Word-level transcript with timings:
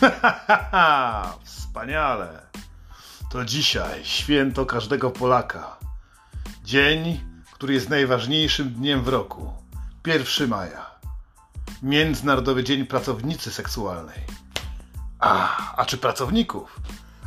Wspaniale. 1.44 2.42
To 3.30 3.44
dzisiaj 3.44 4.04
święto 4.04 4.66
każdego 4.66 5.10
Polaka. 5.10 5.76
Dzień, 6.64 7.20
który 7.52 7.74
jest 7.74 7.88
najważniejszym 7.88 8.70
dniem 8.70 9.02
w 9.02 9.08
roku. 9.08 9.52
1 10.06 10.48
maja. 10.48 10.86
Międzynarodowy 11.82 12.64
Dzień 12.64 12.86
Pracownicy 12.86 13.50
Seksualnej. 13.50 14.20
A, 15.18 15.56
a 15.76 15.84
czy 15.84 15.98
pracowników? 15.98 16.80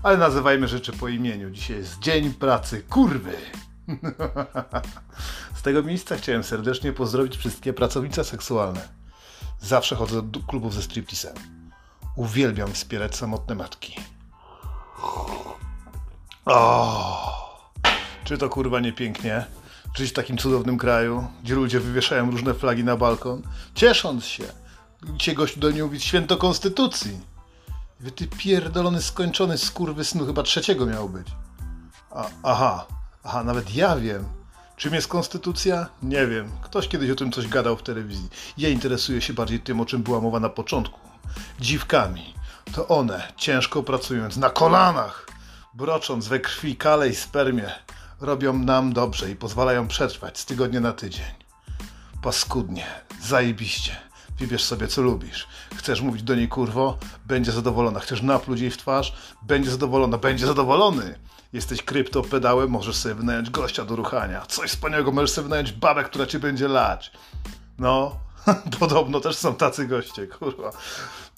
Ale 0.04 0.18
nazywajmy 0.18 0.68
rzeczy 0.68 0.92
po 0.92 1.08
imieniu. 1.08 1.52
Dzisiaj 1.52 1.78
jest 1.78 2.00
Dzień 2.00 2.34
Pracy 2.34 2.84
Kurwy. 2.84 3.36
Z 5.56 5.62
tego 5.62 5.84
miejsca 5.84 6.18
chciałem 6.18 6.44
serdecznie 6.44 6.94
pozdrowić 6.94 7.38
wszystkie 7.38 7.74
pracownice 7.74 8.24
seksualne. 8.24 8.88
Zawsze 9.62 9.96
chodzę 9.96 10.22
do 10.22 10.40
klubów 10.40 10.74
ze 10.74 10.82
stripteasem. 10.82 11.59
Uwielbiam 12.20 12.74
wspierać 12.74 13.16
samotne 13.16 13.56
matki. 13.56 13.96
O, 16.46 17.60
czy 18.24 18.38
to 18.38 18.50
kurwa 18.50 18.80
nie 18.80 18.94
pięknie? 18.94 19.46
Żyć 19.94 20.10
w 20.10 20.14
takim 20.14 20.38
cudownym 20.38 20.78
kraju, 20.78 21.28
gdzie 21.44 21.56
ludzie 21.56 21.80
wywieszają 21.80 22.32
różne 22.32 22.54
flagi 22.54 22.84
na 22.84 22.98
balkon, 22.98 23.42
ciesząc 23.76 24.26
się. 24.26 24.44
Dzisiaj 25.04 25.36
gościu 25.36 25.60
do 25.60 25.72
niej 25.72 25.84
mówić 25.84 26.04
święto 26.04 26.38
konstytucji. 26.38 27.20
Wy 28.00 28.12
ty 28.12 28.28
pierdolony, 28.28 29.02
skończony 29.02 29.58
snu 30.04 30.26
chyba 30.26 30.44
trzeciego 30.44 30.86
miał 30.86 31.10
być. 31.10 31.28
A, 32.12 32.26
aha, 32.44 32.86
aha, 33.24 33.44
nawet 33.44 33.76
ja 33.76 33.96
wiem. 33.96 34.26
Czym 34.80 34.94
jest 34.94 35.08
konstytucja? 35.08 35.88
Nie 36.04 36.28
wiem. 36.28 36.52
Ktoś 36.62 36.88
kiedyś 36.88 37.10
o 37.10 37.16
tym 37.16 37.32
coś 37.32 37.48
gadał 37.48 37.78
w 37.78 37.84
telewizji. 37.84 38.30
Ja 38.58 38.70
interesuję 38.70 39.22
się 39.22 39.34
bardziej 39.34 39.60
tym, 39.60 39.82
o 39.82 39.86
czym 39.86 40.04
była 40.04 40.22
mowa 40.22 40.40
na 40.40 40.50
początku. 40.50 41.00
Dziwkami. 41.60 42.34
To 42.74 42.88
one, 42.88 43.34
ciężko 43.38 43.84
pracując, 43.84 44.38
na 44.38 44.50
kolanach, 44.50 45.28
brocząc 45.74 46.28
we 46.28 46.40
krwi 46.40 46.76
kale 46.76 47.10
i 47.10 47.16
spermię, 47.16 47.72
robią 48.22 48.54
nam 48.54 48.94
dobrze 48.94 49.32
i 49.32 49.36
pozwalają 49.36 49.88
przetrwać 49.88 50.40
z 50.40 50.46
tygodnia 50.46 50.80
na 50.80 50.94
tydzień. 50.94 51.36
Paskudnie, 52.22 52.86
zajebiście. 53.22 54.09
Wybierz 54.40 54.64
sobie, 54.64 54.88
co 54.88 55.02
lubisz. 55.02 55.48
Chcesz 55.76 56.02
mówić 56.02 56.24
do 56.24 56.36
niej 56.36 56.48
kurwo? 56.48 56.98
Będzie 57.26 57.52
zadowolona. 57.52 58.00
Chcesz 58.00 58.22
napluć 58.22 58.60
jej 58.60 58.72
w 58.72 58.78
twarz? 58.78 59.14
Będzie 59.42 59.72
zadowolona. 59.72 60.18
Będzie 60.18 60.46
zadowolony. 60.46 61.20
Jesteś 61.54 61.84
kryptopedałem, 61.84 62.70
możesz 62.70 62.96
sobie 62.96 63.16
wynająć 63.16 63.50
gościa 63.50 63.86
do 63.86 63.96
ruchania. 63.96 64.46
Coś 64.46 64.70
wspaniałego, 64.70 65.12
możesz 65.12 65.32
sobie 65.32 65.44
wynająć 65.44 65.72
babę, 65.72 66.04
która 66.04 66.26
cię 66.26 66.40
będzie 66.40 66.68
lać. 66.68 67.12
No, 67.80 68.16
podobno 68.80 69.20
też 69.20 69.36
są 69.36 69.56
tacy 69.56 69.88
goście, 69.88 70.28
kurwa. 70.28 70.72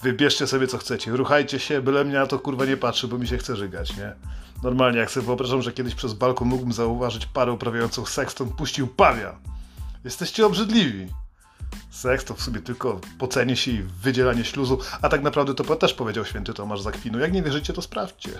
Wybierzcie 0.01 0.47
sobie, 0.47 0.67
co 0.67 0.77
chcecie. 0.77 1.11
Ruchajcie 1.11 1.59
się, 1.59 1.81
byle 1.81 2.05
mnie 2.05 2.13
na 2.13 2.27
to, 2.27 2.39
kurwa, 2.39 2.65
nie 2.65 2.77
patrzy, 2.77 3.07
bo 3.07 3.17
mi 3.17 3.27
się 3.27 3.37
chce 3.37 3.55
żygać, 3.55 3.97
nie? 3.97 4.15
Normalnie, 4.63 4.99
jak 4.99 5.11
sobie 5.11 5.25
wyobrażam, 5.25 5.61
że 5.61 5.71
kiedyś 5.71 5.95
przez 5.95 6.13
balkon 6.13 6.47
mógłbym 6.47 6.73
zauważyć 6.73 7.25
parę 7.25 7.51
uprawiającą 7.51 8.05
seks, 8.05 8.35
to 8.35 8.45
puścił 8.45 8.87
pawia. 8.87 9.37
Jesteście 10.03 10.45
obrzydliwi. 10.45 11.07
Seks 11.89 12.25
to 12.25 12.33
w 12.33 12.41
sobie 12.41 12.61
tylko 12.61 12.99
pocenie 13.17 13.55
się 13.55 13.71
i 13.71 13.83
wydzielanie 13.83 14.43
śluzu, 14.43 14.79
a 15.01 15.09
tak 15.09 15.21
naprawdę 15.21 15.53
to 15.53 15.75
też 15.75 15.93
powiedział 15.93 16.25
święty 16.25 16.53
Tomasz 16.53 16.81
Zakwinu. 16.81 17.19
Jak 17.19 17.33
nie 17.33 17.43
wierzycie, 17.43 17.73
to 17.73 17.81
sprawdźcie. 17.81 18.31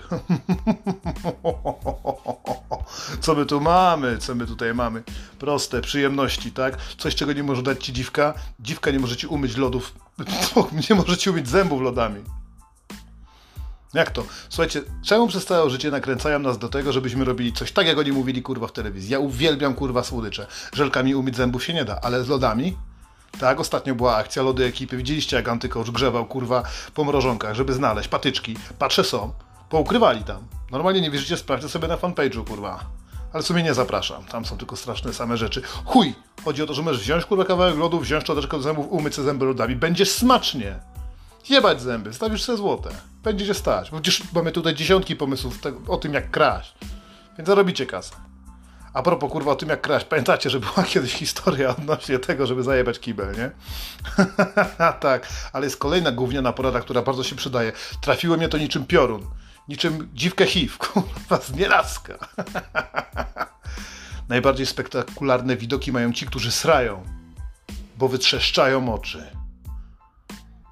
Co 3.20 3.34
my 3.34 3.46
tu 3.46 3.60
mamy? 3.60 4.18
Co 4.18 4.34
my 4.34 4.46
tutaj 4.46 4.74
mamy? 4.74 5.02
Proste, 5.38 5.80
przyjemności, 5.80 6.52
tak? 6.52 6.76
Coś, 6.98 7.14
czego 7.14 7.32
nie 7.32 7.42
może 7.42 7.62
dać 7.62 7.84
ci 7.84 7.92
dziwka. 7.92 8.34
Dziwka 8.60 8.90
nie 8.90 8.98
może 8.98 9.16
ci 9.16 9.26
umyć 9.26 9.56
lodów. 9.56 9.94
Nie 10.90 10.96
może 10.96 11.16
ci 11.16 11.30
umyć 11.30 11.48
zębów 11.48 11.82
lodami. 11.82 12.20
Jak 13.94 14.10
to? 14.10 14.24
Słuchajcie, 14.48 14.82
czemu 15.02 15.28
przez 15.28 15.46
całe 15.46 15.70
życie 15.70 15.90
nakręcają 15.90 16.38
nas 16.38 16.58
do 16.58 16.68
tego, 16.68 16.92
żebyśmy 16.92 17.24
robili 17.24 17.52
coś 17.52 17.72
tak, 17.72 17.86
jak 17.86 17.98
oni 17.98 18.12
mówili 18.12 18.42
kurwa 18.42 18.66
w 18.66 18.72
telewizji? 18.72 19.12
Ja 19.12 19.18
uwielbiam 19.18 19.74
kurwa 19.74 20.04
słodycze. 20.04 20.46
Żelkami 20.72 21.14
umyć 21.14 21.36
zębów 21.36 21.64
się 21.64 21.74
nie 21.74 21.84
da, 21.84 22.00
ale 22.02 22.24
z 22.24 22.28
lodami? 22.28 22.76
Tak, 23.40 23.60
ostatnio 23.60 23.94
była 23.94 24.16
akcja 24.16 24.42
lody 24.42 24.64
ekipy. 24.64 24.96
Widzieliście, 24.96 25.36
jak 25.36 25.48
antykosz 25.48 25.90
grzewał, 25.90 26.26
kurwa, 26.26 26.62
po 26.94 27.04
mrożonkach, 27.04 27.54
żeby 27.54 27.72
znaleźć 27.72 28.08
patyczki. 28.08 28.56
Patrzę, 28.78 29.04
są. 29.04 29.32
Poukrywali 29.70 30.24
tam. 30.24 30.42
Normalnie 30.70 31.00
nie 31.00 31.10
wierzycie, 31.10 31.36
sprawdźcie 31.36 31.68
sobie 31.68 31.88
na 31.88 31.96
fanpage'u, 31.96 32.44
kurwa. 32.44 32.84
Ale 33.32 33.42
w 33.42 33.46
sumie 33.46 33.62
nie 33.62 33.74
zapraszam. 33.74 34.24
Tam 34.24 34.44
są 34.44 34.58
tylko 34.58 34.76
straszne 34.76 35.12
same 35.12 35.36
rzeczy. 35.36 35.62
Chuj! 35.84 36.14
Chodzi 36.44 36.62
o 36.62 36.66
to, 36.66 36.74
że 36.74 36.82
możesz 36.82 37.00
wziąć, 37.00 37.24
kurwa, 37.24 37.44
kawałek 37.44 37.76
lodu, 37.76 38.00
wziąć 38.00 38.24
szczoteczkę 38.24 38.56
do 38.56 38.62
zębów, 38.62 38.86
umyć 38.90 39.14
sobie 39.14 39.26
zęby 39.26 39.44
lodami. 39.44 39.76
Będziesz 39.76 40.10
smacznie. 40.10 40.80
Jebać 41.48 41.80
zęby, 41.82 42.12
stawisz 42.12 42.42
sobie 42.42 42.58
złote. 42.58 42.90
Będzie 43.22 43.46
się 43.46 43.54
stać. 43.54 43.90
Bo 43.90 44.00
przecież 44.00 44.22
mamy 44.34 44.52
tutaj 44.52 44.74
dziesiątki 44.74 45.16
pomysłów 45.16 45.58
o 45.88 45.96
tym, 45.96 46.14
jak 46.14 46.30
kraść. 46.30 46.74
Więc 47.38 47.46
zarobicie 47.46 47.86
kasę. 47.86 48.14
A 48.94 49.02
propos 49.02 49.32
kurwa 49.32 49.50
o 49.50 49.56
tym 49.56 49.68
jak 49.68 49.80
kraść, 49.80 50.06
pamiętacie, 50.06 50.50
że 50.50 50.60
była 50.60 50.82
kiedyś 50.92 51.12
historia 51.12 51.70
odnośnie 51.70 52.18
tego, 52.18 52.46
żeby 52.46 52.62
zajebać 52.62 52.98
kibel, 52.98 53.34
nie? 53.36 53.50
tak, 55.00 55.28
ale 55.52 55.66
jest 55.66 55.76
kolejna 55.76 56.12
gówniana 56.12 56.52
porada, 56.52 56.80
która 56.80 57.02
bardzo 57.02 57.24
się 57.24 57.36
przydaje. 57.36 57.72
Trafiło 58.00 58.36
mnie 58.36 58.48
to 58.48 58.58
niczym 58.58 58.86
piorun. 58.86 59.26
Niczym 59.68 60.08
dziwkę 60.14 60.46
HIV, 60.46 60.76
kurwa, 60.92 61.40
z 61.40 61.52
nielaska. 61.52 62.18
Najbardziej 64.28 64.66
spektakularne 64.66 65.56
widoki 65.56 65.92
mają 65.92 66.12
ci, 66.12 66.26
którzy 66.26 66.52
srają, 66.52 67.02
bo 67.98 68.08
wytrzeszczają 68.08 68.94
oczy. 68.94 69.26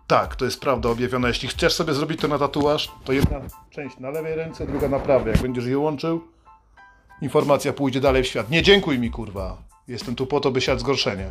Tak, 0.07 0.37
to 0.37 0.45
jest 0.45 0.61
prawda 0.61 0.89
objawiona. 0.89 1.29
Jeśli 1.29 1.49
chcesz 1.49 1.75
sobie 1.75 1.95
zrobić 1.95 2.21
to 2.21 2.29
na 2.29 2.39
tatuaż, 2.39 2.91
to 3.05 3.13
jedna 3.13 3.41
część 3.71 3.99
na 3.99 4.11
lewej 4.11 4.35
ręce, 4.35 4.67
druga 4.67 4.89
na 4.89 4.99
prawej. 4.99 5.33
Jak 5.33 5.43
będziesz 5.43 5.65
je 5.67 5.79
łączył, 5.79 6.23
informacja 7.23 7.73
pójdzie 7.73 8.01
dalej 8.01 8.23
w 8.23 8.27
świat. 8.27 8.51
Nie 8.51 8.63
dziękuj 8.63 8.99
mi, 8.99 9.11
kurwa. 9.11 9.63
Jestem 9.89 10.15
tu 10.15 10.27
po 10.27 10.41
to, 10.41 10.51
by 10.51 10.61
siać 10.61 10.81
zgorszenie. 10.81 11.29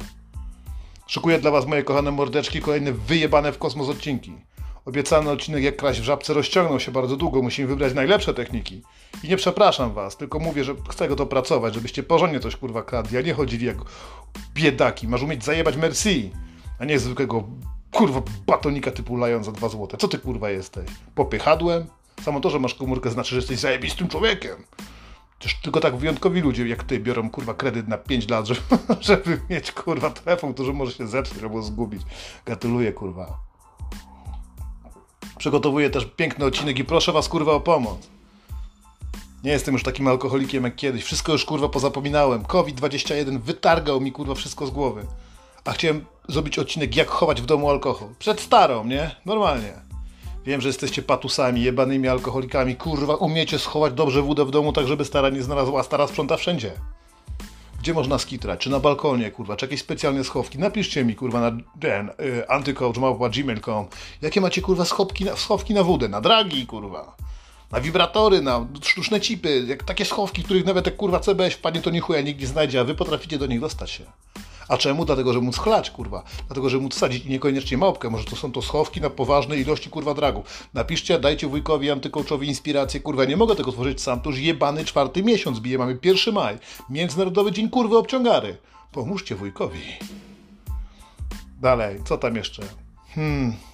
Szykuję 1.07 1.39
dla 1.39 1.51
was, 1.51 1.65
moje 1.65 1.83
kochane 1.83 2.11
mordeczki, 2.11 2.61
kolejne 2.61 2.91
wyjebane 2.91 3.51
w 3.51 3.57
kosmos 3.57 3.89
odcinki. 3.89 4.33
Obiecany 4.85 5.29
odcinek 5.29 5.63
jak 5.63 5.75
kraść 5.75 5.99
w 5.99 6.03
żabce 6.03 6.33
rozciągnął 6.33 6.79
się 6.79 6.91
bardzo 6.91 7.17
długo, 7.17 7.41
musimy 7.41 7.67
wybrać 7.67 7.93
najlepsze 7.93 8.33
techniki. 8.33 8.81
I 9.23 9.29
nie 9.29 9.37
przepraszam 9.37 9.93
was, 9.93 10.17
tylko 10.17 10.39
mówię, 10.39 10.63
że 10.63 10.75
chcę 10.89 11.07
go 11.07 11.15
dopracować, 11.15 11.73
żebyście 11.73 12.03
porządnie 12.03 12.39
coś 12.39 12.55
kurwa 12.55 12.83
kradli, 12.83 13.17
a 13.17 13.21
nie 13.21 13.33
chodzili 13.33 13.65
jak 13.65 13.77
biedaki. 14.53 15.07
Masz 15.07 15.21
umieć 15.21 15.43
zajebać 15.45 15.77
merci, 15.77 16.31
a 16.79 16.85
nie 16.85 16.99
zwykłego 16.99 17.43
kurwa 17.91 18.21
batonika 18.47 18.91
typu 18.91 19.17
lajon 19.17 19.43
za 19.43 19.51
dwa 19.51 19.69
złote. 19.69 19.97
Co 19.97 20.07
ty 20.07 20.17
kurwa 20.19 20.49
jesteś? 20.49 20.89
Popychadłem? 21.15 21.85
Samo 22.21 22.39
to, 22.39 22.49
że 22.49 22.59
masz 22.59 22.73
komórkę 22.73 23.09
znaczy, 23.09 23.29
że 23.29 23.35
jesteś 23.35 23.59
zajebistym 23.59 24.07
człowiekiem. 24.07 24.55
Tylko 25.61 25.79
tak 25.79 25.97
wyjątkowi 25.97 26.41
ludzie 26.41 26.67
jak 26.67 26.83
ty 26.83 26.99
biorą 26.99 27.29
kurwa 27.29 27.53
kredyt 27.53 27.87
na 27.87 27.97
5 27.97 28.29
lat, 28.29 28.47
żeby, 28.47 28.61
żeby 29.01 29.41
mieć 29.49 29.71
kurwa 29.71 30.09
telefon, 30.09 30.53
który 30.53 30.73
może 30.73 30.91
się 30.91 31.07
zepsuć 31.07 31.43
albo 31.43 31.61
zgubić. 31.61 32.01
Gratuluję 32.45 32.93
kurwa. 32.93 33.37
Przygotowuję 35.37 35.89
też 35.89 36.05
piękny 36.05 36.45
odcinek 36.45 36.79
i 36.79 36.83
proszę 36.83 37.11
was 37.11 37.29
kurwa 37.29 37.51
o 37.51 37.59
pomoc. 37.59 38.09
Nie 39.43 39.51
jestem 39.51 39.73
już 39.73 39.83
takim 39.83 40.07
alkoholikiem 40.07 40.63
jak 40.63 40.75
kiedyś. 40.75 41.03
Wszystko 41.03 41.31
już 41.31 41.45
kurwa 41.45 41.69
pozapominałem. 41.69 42.43
COVID-21 42.43 43.39
wytargał 43.39 44.01
mi 44.01 44.11
kurwa 44.11 44.35
wszystko 44.35 44.67
z 44.67 44.71
głowy. 44.71 45.05
A 45.65 45.71
chciałem 45.71 46.05
zrobić 46.27 46.59
odcinek 46.59 46.95
jak 46.95 47.07
chować 47.07 47.41
w 47.41 47.45
domu 47.45 47.69
alkohol. 47.69 48.09
Przed 48.19 48.41
starą, 48.41 48.85
nie? 48.85 49.15
Normalnie. 49.25 49.88
Wiem, 50.49 50.61
że 50.61 50.69
jesteście 50.69 51.01
patusami, 51.01 51.61
jebanymi 51.61 52.07
alkoholikami. 52.07 52.75
Kurwa, 52.75 53.15
umiecie 53.15 53.59
schować 53.59 53.93
dobrze 53.93 54.21
wódę 54.21 54.45
w 54.45 54.51
domu, 54.51 54.73
tak 54.73 54.87
żeby 54.87 55.05
stara 55.05 55.29
nie 55.29 55.43
znalazła, 55.43 55.79
a 55.79 55.83
stara 55.83 56.07
sprząta 56.07 56.37
wszędzie. 56.37 56.71
Gdzie 57.79 57.93
można 57.93 58.19
skitrać? 58.19 58.59
Czy 58.59 58.69
na 58.69 58.79
balkonie, 58.79 59.31
kurwa? 59.31 59.55
Czy 59.55 59.65
jakieś 59.65 59.79
specjalne 59.79 60.23
schowki? 60.23 60.59
Napiszcie 60.59 61.05
mi, 61.05 61.15
kurwa, 61.15 61.41
na 61.41 61.57
ten, 61.79 62.09
y, 62.09 62.47
antycoach.gmail.com 62.47 63.87
Jakie 64.21 64.41
macie, 64.41 64.61
kurwa, 64.61 64.85
schowki 64.85 65.25
na, 65.25 65.35
schowki 65.35 65.73
na 65.73 65.83
wódę? 65.83 66.07
Na 66.07 66.21
dragi, 66.21 66.65
kurwa. 66.65 67.15
Na 67.71 67.81
wibratory, 67.81 68.41
na 68.41 68.67
sztuczne 68.83 69.21
cipy. 69.21 69.65
Jak 69.67 69.83
takie 69.83 70.05
schowki, 70.05 70.43
których 70.43 70.65
nawet 70.65 70.85
jak, 70.85 70.95
kurwa, 70.95 71.19
CBS 71.19 71.53
wpadnie, 71.53 71.81
to 71.81 71.89
ni 71.89 71.99
chuja 71.99 72.21
nikt 72.21 72.41
nie 72.41 72.47
znajdzie, 72.47 72.79
a 72.79 72.83
wy 72.83 72.95
potraficie 72.95 73.37
do 73.37 73.45
nich 73.45 73.59
dostać 73.59 73.91
się. 73.91 74.03
A 74.69 74.77
czemu? 74.77 75.05
Dlatego, 75.05 75.33
że 75.33 75.41
móc 75.41 75.57
chlać, 75.57 75.91
kurwa. 75.91 76.23
Dlatego, 76.47 76.69
że 76.69 76.77
móc 76.77 76.95
sadzić 76.95 77.25
niekoniecznie 77.25 77.77
małpkę. 77.77 78.09
Może 78.09 78.25
to 78.25 78.35
są 78.35 78.51
to 78.51 78.61
schowki 78.61 79.01
na 79.01 79.09
poważne 79.09 79.57
ilości, 79.57 79.89
kurwa, 79.89 80.13
dragów. 80.13 80.69
Napiszcie, 80.73 81.19
dajcie 81.19 81.47
wujkowi 81.47 81.91
antykołczowi 81.91 82.47
inspirację, 82.47 82.99
kurwa. 82.99 83.25
Nie 83.25 83.37
mogę 83.37 83.55
tego 83.55 83.71
tworzyć 83.71 84.01
sam, 84.01 84.21
to 84.21 84.29
już 84.29 84.39
jebany 84.39 84.85
czwarty 84.85 85.23
miesiąc 85.23 85.59
bije. 85.59 85.77
Mamy 85.77 85.97
1 86.03 86.33
maj. 86.33 86.57
Międzynarodowy 86.89 87.51
Dzień 87.51 87.69
Kurwy 87.69 87.97
Obciągary. 87.97 88.57
Pomóżcie 88.91 89.35
wujkowi. 89.35 89.81
Dalej, 91.61 91.99
co 92.05 92.17
tam 92.17 92.35
jeszcze? 92.35 92.63
Hmm 93.15 93.68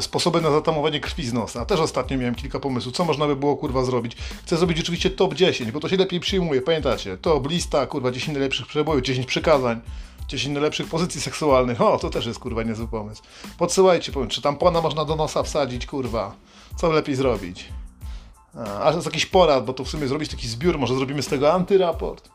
sposoby 0.00 0.40
na 0.40 0.50
zatamowanie 0.50 1.00
krwi 1.00 1.26
z 1.26 1.32
nosa. 1.32 1.66
Też 1.66 1.80
ostatnio 1.80 2.18
miałem 2.18 2.34
kilka 2.34 2.60
pomysłów, 2.60 2.94
co 2.94 3.04
można 3.04 3.26
by 3.26 3.36
było 3.36 3.56
kurwa 3.56 3.84
zrobić. 3.84 4.16
Chcę 4.16 4.56
zrobić 4.56 4.80
oczywiście 4.80 5.10
top 5.10 5.34
10, 5.34 5.72
bo 5.72 5.80
to 5.80 5.88
się 5.88 5.96
lepiej 5.96 6.20
przyjmuje, 6.20 6.62
pamiętacie? 6.62 7.18
Top, 7.18 7.50
lista, 7.50 7.86
kurwa, 7.86 8.10
10 8.10 8.34
najlepszych 8.34 8.66
przebojów, 8.66 9.02
10 9.02 9.26
przykazań. 9.26 9.80
10 10.28 10.54
najlepszych 10.54 10.88
pozycji 10.88 11.20
seksualnych. 11.20 11.80
O, 11.80 11.98
to 11.98 12.10
też 12.10 12.26
jest 12.26 12.38
kurwa 12.38 12.62
niezły 12.62 12.88
pomysł. 12.88 13.22
Podsyłajcie, 13.58 14.12
powiem, 14.12 14.28
czy 14.28 14.42
tampona 14.42 14.80
można 14.80 15.04
do 15.04 15.16
nosa 15.16 15.42
wsadzić, 15.42 15.86
kurwa. 15.86 16.34
Co 16.76 16.92
lepiej 16.92 17.14
zrobić? 17.14 17.68
A, 18.54 18.80
a 18.80 18.90
to 18.90 18.96
jest 18.96 19.06
jakiś 19.06 19.26
porad, 19.26 19.64
bo 19.64 19.72
to 19.72 19.84
w 19.84 19.88
sumie 19.88 20.08
zrobić 20.08 20.30
taki 20.30 20.48
zbiór, 20.48 20.78
może 20.78 20.94
zrobimy 20.94 21.22
z 21.22 21.26
tego 21.26 21.52
antyraport. 21.52 22.28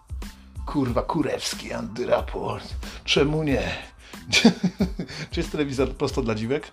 Kurwa, 0.66 1.02
kurewski 1.02 1.74
antyraport. 1.74 2.76
Czemu 3.06 3.44
nie? 3.44 3.64
Czy 5.32 5.40
jest 5.40 5.52
telewizor 5.52 5.90
prosto 5.90 6.22
dla 6.22 6.36
dziwek? 6.36 6.72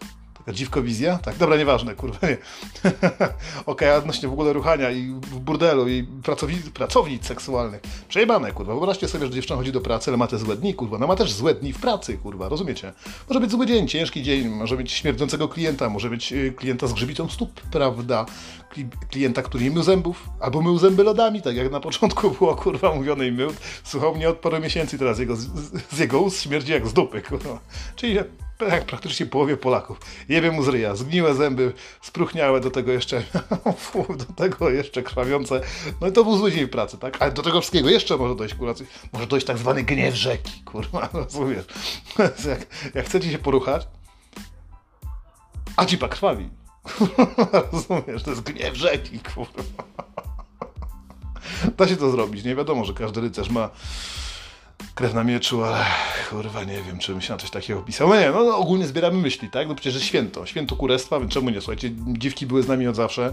Dziwkowizja? 0.53 1.19
Tak, 1.19 1.37
dobra, 1.37 1.57
nieważne, 1.57 1.95
kurwa, 1.95 2.29
nie. 2.29 2.37
Okej, 2.85 3.39
okay, 3.67 3.95
odnośnie 3.95 4.29
w 4.29 4.33
ogóle 4.33 4.53
ruchania 4.53 4.91
i 4.91 5.07
w 5.07 5.39
burdelu 5.39 5.89
i 5.89 6.07
pracownic, 6.23 6.71
pracownic 6.71 7.27
seksualnych. 7.27 7.81
Przejebane, 8.09 8.53
kurwa. 8.53 8.73
Wyobraźcie 8.73 9.09
sobie, 9.09 9.27
że 9.27 9.33
dziewczyna 9.33 9.57
chodzi 9.57 9.73
do 9.73 9.81
pracy, 9.81 10.11
ale 10.11 10.17
ma 10.17 10.27
te 10.27 10.39
złe 10.39 10.57
dni, 10.57 10.75
kurwa. 10.75 10.99
No 10.99 11.07
ma 11.07 11.17
też 11.17 11.33
złe 11.33 11.55
dni 11.55 11.73
w 11.73 11.81
pracy, 11.81 12.19
kurwa, 12.19 12.49
rozumiecie? 12.49 12.93
Może 13.29 13.41
być 13.41 13.51
zły 13.51 13.67
dzień, 13.67 13.89
ciężki 13.89 14.23
dzień, 14.23 14.49
może 14.49 14.77
być 14.77 14.93
śmierdzącego 14.93 15.49
klienta, 15.49 15.89
może 15.89 16.11
być 16.11 16.33
y, 16.33 16.53
klienta 16.57 16.87
z 16.87 16.93
grzybitą 16.93 17.29
stóp, 17.29 17.61
prawda? 17.61 18.27
Klienta, 19.11 19.43
który 19.43 19.65
nie 19.65 19.71
mył 19.71 19.83
zębów, 19.83 20.29
albo 20.41 20.63
mył 20.63 20.79
zęby 20.79 21.05
lodami, 21.05 21.43
tak 21.43 21.57
jak 21.57 21.73
na 21.73 21.81
początku 21.81 22.31
było, 22.39 22.57
kurwa, 22.57 22.95
mówione 22.95 23.27
i 23.27 23.33
mył. 23.33 23.51
Słuchał 23.85 24.15
mnie 24.15 24.29
od 24.29 24.37
paru 24.37 24.61
miesięcy, 24.61 24.99
teraz 24.99 25.19
jego, 25.19 25.37
z, 25.37 25.47
z 25.91 25.99
jego 25.99 26.21
ust 26.21 26.43
śmierdzi 26.43 26.73
jak 26.73 26.89
z 26.89 26.93
dupy, 26.93 27.23
kurwa. 27.23 27.61
Czyli 27.97 28.19
jak 28.71 28.85
praktycznie 28.85 29.27
połowie 29.27 29.57
Polaków. 29.57 30.01
Jebie 30.29 30.51
mu 30.51 30.63
z 30.63 30.69
ryja, 30.69 30.97
zgniłe 30.97 31.35
zęby, 31.35 31.73
spruchniałe, 32.01 32.61
do 32.61 32.71
tego 32.71 32.93
jeszcze 32.93 33.23
do 34.19 34.25
tego 34.37 34.71
jeszcze 34.71 35.03
krwawiące. 35.03 35.61
No 36.01 36.07
i 36.07 36.13
to 36.13 36.25
był 36.25 36.39
zły 36.39 36.53
dzień 36.53 36.69
pracy, 36.69 36.99
tak? 36.99 37.23
Ale 37.23 37.33
do 37.33 37.43
tego 37.43 37.61
wszystkiego 37.61 37.91
jeszcze 37.91 38.17
może 38.17 38.35
dojść, 38.35 38.55
kurwa, 38.55 38.75
może 39.13 39.27
dojść 39.27 39.47
tak 39.47 39.59
zwany 39.59 39.83
gniew 39.83 40.15
rzeki, 40.15 40.63
kurwa, 40.73 41.09
rozumiesz? 41.13 41.65
jak, 42.49 42.67
jak 42.95 43.07
chcecie 43.07 43.31
się 43.31 43.39
poruchać, 43.39 43.89
a 45.77 45.87
cipa 45.87 46.09
krwawi. 46.09 46.49
rozumiesz, 47.73 48.23
to 48.23 48.31
jest 48.31 48.43
gniew 48.43 48.77
rzeki, 48.77 49.21
kurwa. 49.35 49.85
Da 51.77 51.89
się 51.89 51.97
to 51.97 52.11
zrobić, 52.11 52.45
nie 52.45 52.57
wiadomo, 52.57 52.85
że 52.85 52.95
każdy 52.95 53.21
rycerz 53.21 53.51
ma 53.51 53.71
krew 54.99 55.15
na 55.15 55.25
mieczu, 55.25 55.65
ale 55.65 55.85
kurwa 56.31 56.65
nie 56.65 56.83
wiem, 56.83 56.99
czy 56.99 57.13
bym 57.13 57.21
się 57.21 57.33
na 57.33 57.39
coś 57.39 57.51
takiego 57.51 57.79
opisał. 57.81 58.09
No 58.09 58.21
nie, 58.21 58.31
no, 58.31 58.45
no 58.45 58.57
ogólnie 58.57 58.87
zbieramy 58.87 59.19
myśli, 59.19 59.51
tak? 59.51 59.69
No 59.69 59.75
przecież 59.75 59.95
jest 59.95 60.07
święto, 60.07 60.47
święto 60.47 60.77
kurestwa, 60.77 61.21
więc 61.21 61.33
czemu 61.33 61.51
nie? 61.51 61.61
Słuchajcie, 61.61 61.91
dziwki 62.07 62.47
były 62.47 62.63
z 62.63 62.69
nami 62.69 62.87
od 62.87 62.97
zawsze, 62.97 63.33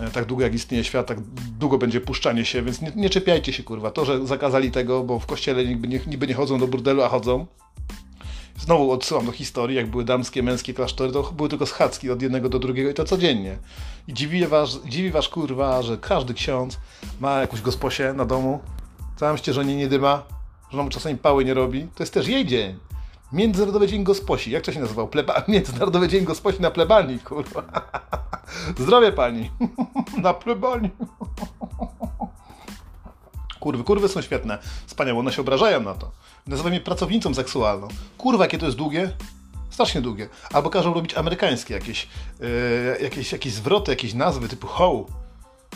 e, 0.00 0.10
tak 0.10 0.24
długo 0.24 0.42
jak 0.42 0.54
istnieje 0.54 0.84
świat, 0.84 1.06
tak 1.06 1.20
długo 1.58 1.78
będzie 1.78 2.00
puszczanie 2.00 2.44
się, 2.44 2.62
więc 2.62 2.82
nie, 2.82 2.92
nie 2.96 3.10
czepiajcie 3.10 3.52
się, 3.52 3.62
kurwa. 3.62 3.90
To, 3.90 4.04
że 4.04 4.26
zakazali 4.26 4.70
tego, 4.70 5.02
bo 5.02 5.18
w 5.18 5.26
kościele 5.26 5.64
niby 5.64 5.88
nie, 5.88 6.00
niby 6.06 6.26
nie 6.26 6.34
chodzą 6.34 6.58
do 6.58 6.66
burdelu, 6.66 7.02
a 7.02 7.08
chodzą. 7.08 7.46
Znowu 8.58 8.90
odsyłam 8.90 9.26
do 9.26 9.32
historii, 9.32 9.76
jak 9.76 9.90
były 9.90 10.04
damskie, 10.04 10.42
męskie 10.42 10.74
klasztory, 10.74 11.12
to 11.12 11.22
były 11.22 11.48
tylko 11.48 11.66
schadzki 11.66 12.10
od 12.10 12.22
jednego 12.22 12.48
do 12.48 12.58
drugiego 12.58 12.90
i 12.90 12.94
to 12.94 13.04
codziennie. 13.04 13.58
I 14.08 14.14
dziwi 14.14 14.46
was, 14.46 14.78
dziwi 14.86 15.10
was 15.10 15.28
kurwa, 15.28 15.82
że 15.82 15.98
każdy 15.98 16.34
ksiądz 16.34 16.78
ma 17.20 17.40
jakąś 17.40 17.60
gosposię 17.60 18.12
na 18.12 18.24
domu, 18.24 18.60
całym 19.16 19.38
ścieżonie 19.38 19.76
nie 19.76 19.88
dyma, 19.88 20.22
Żona 20.72 20.84
mu 20.84 20.90
czasami 20.90 21.16
pały 21.16 21.44
nie 21.44 21.54
robi. 21.54 21.88
To 21.94 22.02
jest 22.02 22.14
też 22.14 22.28
jej 22.28 22.46
dzień. 22.46 22.78
Międzynarodowy 23.32 23.88
Dzień 23.88 24.04
Gosposi. 24.04 24.50
Jak 24.50 24.62
to 24.62 24.72
się 24.72 24.80
nazywał? 24.80 25.08
Pleba... 25.08 25.42
Międzynarodowy 25.48 26.08
Dzień 26.08 26.24
Gosposi 26.24 26.62
na 26.62 26.70
plebanii, 26.70 27.18
kurwa. 27.18 27.62
Zdrowie 28.78 29.12
pani. 29.12 29.50
na 30.22 30.34
plebanii. 30.34 30.90
Kurwy, 33.60 33.84
kurwy 33.84 34.08
są 34.08 34.22
świetne. 34.22 34.58
Wspaniałe, 34.86 35.20
one 35.20 35.32
się 35.32 35.40
obrażają 35.40 35.80
na 35.80 35.94
to. 35.94 36.10
Nazywa 36.46 36.70
mnie 36.70 36.80
pracownicą 36.80 37.34
seksualną. 37.34 37.88
Kurwa, 38.18 38.44
jakie 38.44 38.58
to 38.58 38.66
jest 38.66 38.78
długie? 38.78 39.10
Strasznie 39.70 40.00
długie. 40.00 40.28
Albo 40.52 40.70
każą 40.70 40.94
robić 40.94 41.14
amerykańskie 41.14 41.74
jakieś, 41.74 42.08
yy, 42.40 42.98
jakieś, 43.02 43.32
jakieś 43.32 43.52
zwroty, 43.52 43.92
jakieś 43.92 44.14
nazwy 44.14 44.48
typu 44.48 44.66
ho. 44.66 45.06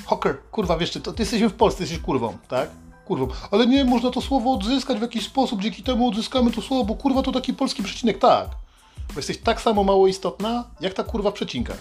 Hocker. 0.05 0.39
Kurwa, 0.51 0.77
wiesz, 0.77 0.91
to 0.91 1.13
ty 1.13 1.23
jesteśmy 1.23 1.49
w 1.49 1.55
Polsce, 1.55 1.83
jesteś 1.83 1.99
kurwą, 2.01 2.39
tak? 2.49 2.71
Kurwą. 3.07 3.29
Ale 3.51 3.67
nie, 3.67 3.85
można 3.85 4.11
to 4.11 4.21
słowo 4.21 4.53
odzyskać 4.53 4.99
w 4.99 5.03
jakiś 5.03 5.27
sposób, 5.27 5.63
dzięki 5.63 5.83
temu 5.83 6.09
odzyskamy 6.09 6.51
to 6.51 6.63
słowo, 6.63 6.85
bo 6.85 6.95
kurwa 6.95 7.23
to 7.23 7.33
taki 7.33 7.55
polski 7.55 7.83
przecinek. 7.83 8.19
Tak. 8.19 8.49
Bo 9.09 9.17
jesteś 9.17 9.39
tak 9.39 9.61
samo 9.61 9.85
mało 9.85 10.07
istotna, 10.07 10.65
jak 10.81 10.95
ta 10.95 11.05
kurwa 11.05 11.31
w 11.31 11.35
przecinkach. 11.35 11.79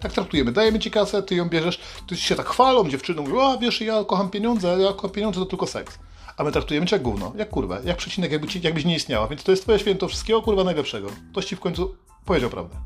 Tak 0.00 0.12
traktujemy. 0.12 0.52
Dajemy 0.52 0.78
ci 0.78 0.90
kasę, 0.90 1.22
ty 1.22 1.34
ją 1.34 1.48
bierzesz, 1.48 1.80
ty 2.06 2.16
się 2.16 2.34
tak 2.34 2.46
chwalą, 2.46 2.88
dziewczyną 2.88 3.22
mówią, 3.22 3.42
a 3.42 3.58
wiesz, 3.58 3.80
ja 3.80 4.04
kocham 4.04 4.30
pieniądze, 4.30 4.76
ja 4.80 4.92
kocham 4.92 5.10
pieniądze, 5.10 5.40
to 5.40 5.46
tylko 5.46 5.66
seks. 5.66 5.98
A 6.36 6.44
my 6.44 6.52
traktujemy 6.52 6.86
cię 6.86 6.96
jak 6.96 7.02
gówno, 7.02 7.32
jak 7.36 7.50
kurwa, 7.50 7.80
jak 7.84 7.96
przecinek, 7.96 8.32
jakby 8.32 8.48
ci, 8.48 8.60
jakbyś 8.62 8.84
nie 8.84 8.96
istniała. 8.96 9.28
Więc 9.28 9.42
to 9.42 9.50
jest 9.50 9.62
twoje 9.62 9.78
święto 9.78 10.08
wszystkiego, 10.08 10.42
kurwa, 10.42 10.64
najlepszego. 10.64 11.08
Ktoś 11.32 11.44
ci 11.44 11.56
w 11.56 11.60
końcu 11.60 11.94
powiedział 12.24 12.50
prawdę. 12.50 12.76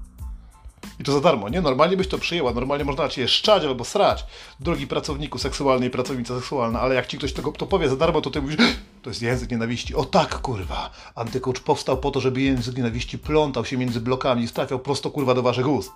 To 1.04 1.12
za 1.12 1.20
darmo, 1.20 1.48
nie? 1.48 1.60
Normalnie 1.60 1.96
byś 1.96 2.08
to 2.08 2.18
przyjęła, 2.18 2.52
normalnie 2.52 2.84
można 2.84 3.08
cię 3.08 3.28
szczać 3.28 3.64
albo 3.64 3.84
srać, 3.84 4.26
drogi 4.60 4.86
pracowniku 4.86 5.38
seksualny 5.38 5.86
i 5.86 5.90
pracownica 5.90 6.36
seksualna, 6.36 6.80
ale 6.80 6.94
jak 6.94 7.06
ci 7.06 7.18
ktoś 7.18 7.32
tego 7.32 7.52
to 7.52 7.66
powie 7.66 7.88
za 7.88 7.96
darmo, 7.96 8.20
to 8.20 8.30
ty 8.30 8.42
mówisz, 8.42 8.56
to 9.02 9.10
jest 9.10 9.22
język 9.22 9.50
nienawiści. 9.50 9.94
O 9.94 10.04
tak, 10.04 10.40
kurwa! 10.40 10.90
Antycoach 11.14 11.60
powstał 11.60 11.96
po 11.96 12.10
to, 12.10 12.20
żeby 12.20 12.40
język 12.40 12.76
nienawiści 12.76 13.18
plątał 13.18 13.64
się 13.64 13.76
między 13.76 14.00
blokami 14.00 14.44
i 14.44 14.48
trafiał 14.48 14.78
prosto, 14.78 15.10
kurwa, 15.10 15.34
do 15.34 15.42
waszych 15.42 15.68
ust. 15.68 15.92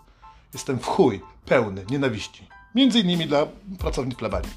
Jestem 0.54 0.78
w 0.78 0.86
chuj, 0.86 1.20
pełny 1.46 1.84
nienawiści. 1.90 2.46
Między 2.74 3.00
innymi 3.00 3.26
dla 3.26 3.46
pracownic 3.78 4.18
plebanii. 4.18 4.50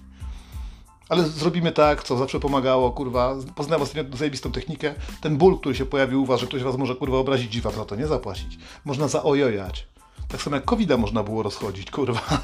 Ale 1.10 1.24
zrobimy 1.24 1.72
tak, 1.72 2.04
co 2.04 2.18
zawsze 2.18 2.40
pomagało, 2.40 2.92
kurwa. 2.92 3.36
Poznałem 3.56 3.84
ostatnio 3.84 4.18
zajebistą 4.18 4.52
technikę. 4.52 4.94
Ten 5.22 5.38
ból, 5.38 5.60
który 5.60 5.76
się 5.76 5.86
pojawił 5.86 6.24
u 6.24 6.26
was, 6.26 6.40
że 6.40 6.48
ktoś 6.48 6.64
was 6.64 6.78
może, 6.78 6.96
kurwa, 6.96 7.18
obrazić 7.18 7.62
wam 7.62 7.74
za 7.74 7.86
to 7.86 7.96
nie 7.96 8.08
zapłacić. 8.08 8.58
Można 8.86 9.08
zaojojać. 9.08 9.88
Tak 10.32 10.42
samo 10.42 10.56
jak 10.56 10.66
covid 10.66 10.98
można 10.98 11.24
było 11.24 11.44
rozchodzić, 11.44 11.92
kurwa. 11.92 12.22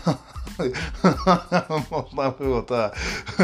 można 1.92 2.32
było 2.32 2.62
tak 2.62 3.00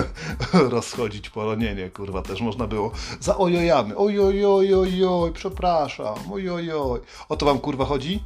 rozchodzić 0.76 1.30
poronienie, 1.30 1.90
kurwa, 1.90 2.22
też 2.22 2.42
można 2.42 2.68
było. 2.68 2.92
Za 3.20 3.38
ojojamy. 3.38 3.98
Ojojojojoj, 3.98 5.32
przepraszam. 5.34 6.16
Ojojoj. 6.32 7.00
O 7.30 7.36
to 7.36 7.46
wam 7.46 7.60
kurwa 7.60 7.86
chodzi? 7.86 8.24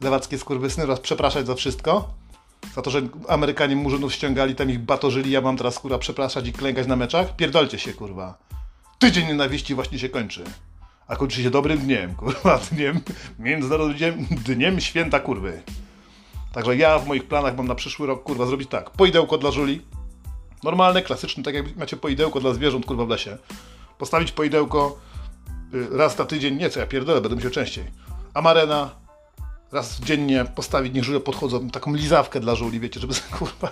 Lewackie 0.00 0.38
skurwysyny 0.38 0.86
raz 0.86 1.00
przepraszać 1.00 1.46
za 1.46 1.54
wszystko? 1.54 2.08
Za 2.74 2.82
to, 2.82 2.90
że 2.90 3.02
Amerykanie 3.28 3.76
murzynów 3.76 4.14
ściągali, 4.14 4.54
tam 4.54 4.70
ich 4.70 4.78
batorzyli, 4.78 5.30
ja 5.30 5.40
mam 5.40 5.56
teraz 5.56 5.78
kurwa 5.78 5.98
przepraszać 5.98 6.48
i 6.48 6.52
klękać 6.52 6.86
na 6.86 6.96
meczach? 6.96 7.36
Pierdolcie 7.36 7.78
się 7.78 7.92
kurwa. 7.92 8.38
Tydzień 8.98 9.26
nienawiści 9.26 9.74
właśnie 9.74 9.98
się 9.98 10.08
kończy 10.08 10.44
a 11.08 11.16
kończy 11.16 11.42
się 11.42 11.50
dobrym 11.50 11.78
dniem, 11.78 12.14
kurwa, 12.14 12.60
dniem, 12.72 13.00
międzynarodowym 13.38 14.26
dniem 14.30 14.80
święta 14.80 15.20
kurwy. 15.20 15.62
Także 16.52 16.76
ja 16.76 16.98
w 16.98 17.06
moich 17.06 17.28
planach 17.28 17.56
mam 17.56 17.66
na 17.66 17.74
przyszły 17.74 18.06
rok, 18.06 18.22
kurwa, 18.22 18.46
zrobić 18.46 18.68
tak, 18.68 18.90
poidełko 18.90 19.38
dla 19.38 19.50
żuli, 19.50 19.82
normalne, 20.64 21.02
klasyczne, 21.02 21.42
tak 21.42 21.54
jak 21.54 21.76
macie 21.76 21.96
poidełko 21.96 22.40
dla 22.40 22.54
zwierząt, 22.54 22.86
kurwa, 22.86 23.04
w 23.04 23.08
lesie. 23.08 23.38
Postawić 23.98 24.32
poidełko 24.32 24.98
y, 25.74 25.98
raz 25.98 26.18
na 26.18 26.24
tydzień, 26.24 26.56
nie 26.56 26.70
co 26.70 26.80
ja 26.80 26.86
pierdolę, 26.86 27.20
będę 27.20 27.36
musiał 27.36 27.50
częściej. 27.50 27.84
Amarena, 28.34 28.90
raz 29.72 30.00
dziennie 30.00 30.44
postawić, 30.54 30.94
niech 30.94 31.04
żule 31.04 31.20
podchodzą, 31.20 31.70
taką 31.70 31.94
lizawkę 31.94 32.40
dla 32.40 32.54
żuli, 32.54 32.80
wiecie, 32.80 33.00
żeby 33.00 33.14
kurwa, 33.38 33.70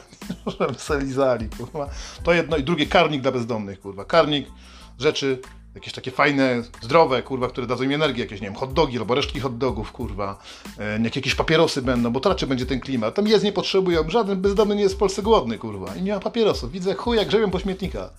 żeby 0.58 0.78
se 0.78 1.00
lizali, 1.00 1.48
kurwa. 1.48 1.88
To 2.22 2.32
jedno 2.32 2.56
i 2.56 2.64
drugie, 2.64 2.86
karnik 2.86 3.22
dla 3.22 3.32
bezdomnych, 3.32 3.80
kurwa. 3.80 4.04
Karnik, 4.04 4.48
rzeczy 4.98 5.40
jakieś 5.76 5.92
takie 5.92 6.10
fajne, 6.10 6.62
zdrowe, 6.82 7.22
kurwa, 7.22 7.48
które 7.48 7.66
dadzą 7.66 7.84
mi 7.84 7.94
energię, 7.94 8.22
jakieś, 8.22 8.40
nie 8.40 8.46
wiem, 8.46 8.56
hot 8.56 8.72
dogi 8.72 8.98
albo 8.98 9.14
resztki 9.14 9.40
hot 9.40 9.58
dogów, 9.58 9.92
kurwa, 9.92 10.38
e, 10.78 11.02
jak 11.02 11.16
jakieś 11.16 11.34
papierosy 11.34 11.82
będą, 11.82 12.12
bo 12.12 12.20
to 12.20 12.28
raczej 12.28 12.48
będzie 12.48 12.66
ten 12.66 12.80
klimat. 12.80 13.14
Tam 13.14 13.28
jest 13.28 13.44
nie 13.44 13.52
potrzebują, 13.52 14.10
żaden 14.10 14.40
bezdomny 14.40 14.76
nie 14.76 14.82
jest 14.82 14.94
w 14.94 14.98
Polsce 14.98 15.22
głodny, 15.22 15.58
kurwa, 15.58 15.96
i 15.96 16.02
nie 16.02 16.12
ma 16.12 16.20
papierosów. 16.20 16.72
Widzę 16.72 16.94
chuja 16.94 17.24
grzebią 17.24 17.50
po 17.50 17.58
śmietnika. 17.58 18.10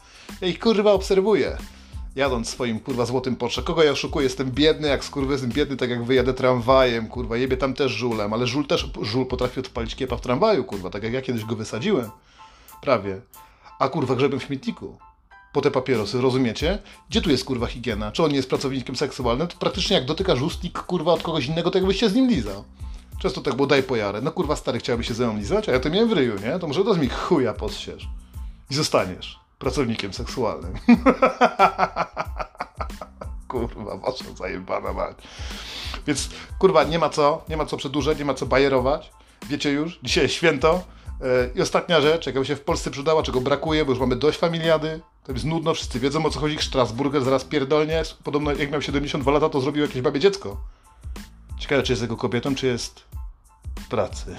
Ja 0.42 0.48
ich, 0.48 0.60
kurwa, 0.60 0.92
obserwuję. 0.92 1.58
Jadąc 2.16 2.50
swoim, 2.50 2.80
kurwa, 2.80 3.06
złotym 3.06 3.36
Porsche. 3.36 3.62
Kogo 3.62 3.84
ja 3.84 3.92
oszukuję? 3.92 4.24
Jestem 4.24 4.52
biedny 4.52 4.88
jak 4.88 5.04
jestem 5.30 5.50
biedny 5.50 5.78
tak 5.78 5.90
jak 5.90 6.04
wyjadę 6.04 6.34
tramwajem, 6.34 7.08
kurwa, 7.08 7.38
jebie 7.38 7.58
tam 7.58 7.74
też 7.74 7.92
żulem, 7.92 8.34
ale 8.34 8.48
żul 8.48 8.68
też, 8.68 8.92
żul 9.02 9.26
potrafi 9.26 9.60
odpalić 9.60 9.96
kiepa 9.96 10.18
w 10.18 10.22
tramwaju, 10.22 10.64
kurwa, 10.64 10.90
tak 10.90 11.04
jak 11.04 11.14
ja 11.14 11.22
kiedyś 11.22 11.46
go 11.46 11.56
wysadziłem. 11.56 12.10
Prawie. 12.82 13.22
A 13.80 13.90
kurwa 13.90 14.16
grzebem 14.16 14.40
w 14.40 14.44
śmietniku 14.44 14.98
po 15.54 15.62
te 15.62 15.72
papierosy, 15.72 16.22
rozumiecie? 16.22 16.80
Gdzie 17.10 17.22
tu 17.22 17.30
jest 17.30 17.46
kurwa 17.46 17.68
higiena? 17.68 18.12
Czy 18.12 18.24
on 18.24 18.30
nie 18.30 18.36
jest 18.36 18.50
pracownikiem 18.50 18.96
seksualnym? 18.96 19.48
To 19.48 19.58
praktycznie 19.58 19.96
jak 19.96 20.06
dotykasz 20.06 20.42
ustnik 20.42 20.80
kurwa 20.80 21.14
od 21.14 21.24
kogoś 21.24 21.46
innego, 21.46 21.72
to 21.72 21.78
jakbyś 21.78 22.00
się 22.00 22.10
z 22.10 22.14
nim 22.14 22.30
lizał. 22.30 22.64
Często 23.20 23.42
tak 23.42 23.56
było, 23.56 23.68
daj 23.68 23.84
pojarę. 23.84 24.22
No 24.22 24.32
kurwa 24.32 24.56
stary, 24.56 24.80
chciałby 24.80 25.04
się 25.04 25.14
ze 25.14 25.28
mną 25.28 25.38
lizać, 25.38 25.70
a 25.70 25.72
ja 25.72 25.80
to 25.80 25.90
miałem 25.90 26.10
w 26.10 26.14
ryju, 26.14 26.40
nie? 26.40 26.60
To 26.60 26.68
może 26.68 26.84
to 26.84 26.96
mi 26.96 27.10
chuja 27.10 27.54
podsiesz. 27.54 28.08
I 28.70 28.76
zostaniesz 28.76 29.40
pracownikiem 29.60 30.14
seksualnym. 30.14 30.74
kurwa, 33.48 33.98
wasza 33.98 34.26
zajebana 34.38 34.94
mać. 34.94 35.18
Więc 36.08 36.30
kurwa, 36.60 36.84
nie 36.84 37.00
ma 37.00 37.10
co, 37.10 37.46
nie 37.50 37.58
ma 37.58 37.66
co 37.66 37.78
przedłużać, 37.78 38.20
nie 38.20 38.26
ma 38.26 38.34
co 38.34 38.46
bajerować. 38.46 39.12
Wiecie 39.50 39.72
już, 39.72 40.00
dzisiaj 40.04 40.24
jest 40.24 40.36
święto, 40.36 40.84
I 41.56 41.62
ostatnia 41.62 42.02
rzecz, 42.02 42.26
jaka 42.26 42.40
by 42.40 42.46
się 42.46 42.56
w 42.56 42.62
Polsce 42.62 42.92
przydała, 42.92 43.24
czego 43.24 43.42
brakuje, 43.42 43.86
bo 43.86 43.92
już 43.92 44.00
mamy 44.00 44.16
dość 44.16 44.40
familiady, 44.40 45.00
to 45.24 45.32
jest 45.32 45.46
nudno, 45.46 45.74
wszyscy 45.74 46.00
wiedzą 46.00 46.26
o 46.26 46.30
co 46.30 46.40
chodzi, 46.40 46.58
Strasburger 46.62 47.24
zaraz 47.24 47.44
pierdolnie, 47.44 48.04
podobno 48.24 48.52
jak 48.54 48.72
miał 48.72 48.82
72 48.82 49.32
lata, 49.32 49.50
to 49.50 49.62
zrobił 49.62 49.82
jakieś 49.82 50.02
babie 50.02 50.20
dziecko. 50.20 50.58
Ciekawe, 51.60 51.84
czy 51.84 51.92
jest 51.92 52.02
jego 52.02 52.18
kobietą, 52.18 52.56
czy 52.56 52.68
jest 52.68 53.06
w 53.80 53.88
pracy. 53.88 54.36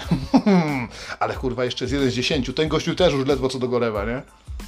Ale 1.21 1.35
kurwa, 1.35 1.65
jeszcze 1.65 1.85
jest 1.85 1.93
jeden 1.93 2.11
z 2.11 2.15
dziesięciu, 2.15 2.53
ten 2.53 2.69
gościu 2.69 2.95
też 2.95 3.13
już 3.13 3.27
ledwo 3.27 3.49
co 3.49 3.59
do 3.59 3.69
golewa, 3.69 4.05
nie? 4.05 4.23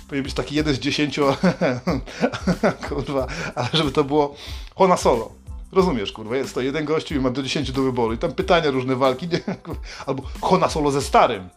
Powinien 0.09 0.25
być 0.25 0.35
taki 0.35 0.55
jeden 0.55 0.75
z 0.75 0.79
dziesięciu, 0.79 1.27
kurwa, 2.89 3.27
ale 3.55 3.69
żeby 3.73 3.93
to 3.93 4.05
było 4.05 4.35
Hona 4.75 4.97
Solo. 4.97 5.33
Rozumiesz, 5.73 6.13
kurwa, 6.13 6.37
jest 6.37 6.55
to 6.55 6.61
jeden 6.61 6.85
gościu 6.85 7.15
i 7.15 7.21
ma 7.21 7.31
do 7.31 7.43
10 7.43 7.73
do 7.73 7.83
wyboru. 7.83 8.13
I 8.13 8.19
tam 8.19 8.33
pytania, 8.33 8.71
różne 8.71 8.97
walki, 8.97 9.29
nie? 9.29 9.41
Albo 10.07 10.23
Hona 10.41 10.69
Solo 10.69 10.91
ze 10.91 11.03
starym. 11.03 11.49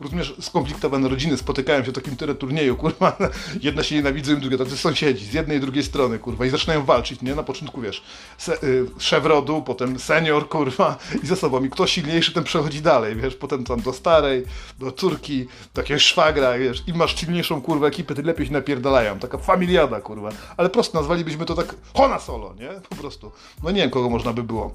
Rozumiesz, 0.00 0.34
skonfliktowane 0.40 1.08
rodziny 1.08 1.36
spotykają 1.36 1.84
się 1.84 1.90
w 1.90 1.94
takim 1.94 2.16
tyle 2.16 2.34
turnieju, 2.34 2.76
kurwa. 2.76 3.16
Jedna 3.62 3.82
się 3.82 3.94
nienawidzą, 3.94 4.40
druga 4.40 4.58
tacy 4.58 4.76
sąsiedzi 4.76 5.26
z 5.26 5.32
jednej 5.32 5.56
i 5.56 5.60
drugiej 5.60 5.84
strony, 5.84 6.18
kurwa. 6.18 6.46
I 6.46 6.50
zaczynają 6.50 6.84
walczyć, 6.84 7.22
nie? 7.22 7.34
Na 7.34 7.42
początku, 7.42 7.80
wiesz, 7.80 8.02
se, 8.38 8.62
y, 8.62 8.86
szef 8.98 9.24
rodu, 9.24 9.62
potem 9.62 9.98
senior, 9.98 10.48
kurwa. 10.48 10.98
I 11.22 11.26
ze 11.26 11.36
sobą. 11.36 11.64
I 11.64 11.70
kto 11.70 11.86
silniejszy, 11.86 12.32
ten 12.32 12.44
przechodzi 12.44 12.82
dalej, 12.82 13.16
wiesz. 13.16 13.36
Potem 13.36 13.64
tam 13.64 13.80
do 13.80 13.92
starej, 13.92 14.44
do 14.78 14.92
córki, 14.92 15.46
do 15.74 15.98
szwagra, 15.98 16.58
wiesz. 16.58 16.82
Im 16.86 16.96
masz 16.96 17.20
silniejszą, 17.20 17.60
kurwa, 17.60 17.86
ekipę, 17.86 18.14
ty 18.14 18.22
lepiej 18.22 18.46
się 18.46 18.52
napierdalają. 18.52 19.18
Taka 19.18 19.38
familiada, 19.38 20.00
kurwa. 20.00 20.28
Ale 20.56 20.70
prosto 20.70 20.98
nazwalibyśmy 20.98 21.44
to 21.44 21.54
tak 21.54 21.74
Hona 21.94 22.18
Solo, 22.18 22.54
nie? 22.54 22.70
Po 22.88 22.96
prostu. 22.96 23.32
No 23.62 23.70
nie 23.70 23.80
wiem, 23.80 23.90
kogo 23.90 24.10
można 24.10 24.32
by 24.32 24.42
było. 24.42 24.74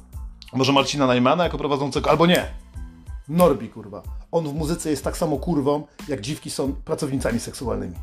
Może 0.53 0.72
Marcina 0.72 1.08
Najmana 1.08 1.44
jako 1.44 1.58
prowadzącego, 1.58 2.10
albo 2.10 2.25
nie. 2.25 2.62
Norbi, 3.30 3.70
kurwa. 3.70 4.03
On 4.32 4.48
w 4.48 4.53
muzyce 4.53 4.89
jest 4.89 5.03
tak 5.03 5.18
samo 5.18 5.38
kurwą, 5.38 5.88
jak 6.08 6.22
dziwki 6.22 6.50
są 6.50 6.74
pracownicami 6.74 7.39
seksualnymi. 7.39 7.96